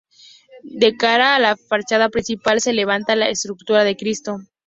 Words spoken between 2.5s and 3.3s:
se levanta la